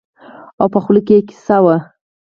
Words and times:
او 0.61 0.67
په 0.73 0.79
خوله 0.83 1.01
کې 1.07 1.13
يې 1.17 1.25
قیضه 1.27 1.57
وي 1.63 1.77